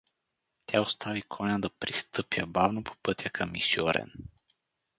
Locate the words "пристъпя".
1.69-2.45